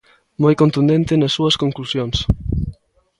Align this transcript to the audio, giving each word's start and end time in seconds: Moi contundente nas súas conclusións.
Moi 0.41 0.53
contundente 0.61 1.13
nas 1.17 1.35
súas 1.37 1.55
conclusións. 1.63 2.17